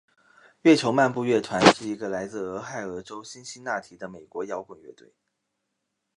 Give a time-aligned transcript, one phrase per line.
[0.63, 5.13] 月球漫步乐团是一个来自俄亥俄州辛辛那提的美国摇滚乐队。